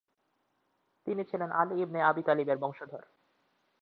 তিনি 1.07 1.21
ছিলেন 1.23 1.49
Ali 1.51 1.75
ibn 1.81 1.99
Abi 2.09 2.21
তালিবের 2.27 2.57
বংশধর। 2.57 3.03